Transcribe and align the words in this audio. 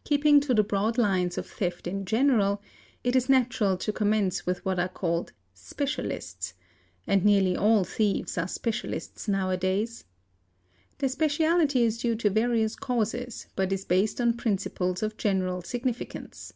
_Keeping 0.04 0.40
to 0.40 0.52
the 0.52 0.64
broad 0.64 0.98
lines 0.98 1.38
of 1.38 1.46
thefts 1.46 1.86
in 1.88 2.04
general, 2.04 2.60
it 3.04 3.14
is 3.14 3.28
natural 3.28 3.76
to 3.76 3.92
commence 3.92 4.44
with 4.44 4.64
what 4.64 4.80
are 4.80 4.88
called 4.88 5.30
"specialists''—and 5.54 7.24
nearly 7.24 7.56
all 7.56 7.84
thieves 7.84 8.36
are 8.36 8.48
specialists 8.48 9.28
now 9.28 9.48
a 9.48 9.56
days. 9.56 10.06
Their 10.98 11.08
speciality 11.08 11.84
is 11.84 11.98
due 11.98 12.16
to 12.16 12.30
various 12.30 12.74
causes 12.74 13.46
but 13.54 13.72
is 13.72 13.84
based 13.84 14.20
on 14.20 14.32
principles 14.36 15.04
of 15.04 15.16
general 15.16 15.62
significance. 15.62 16.52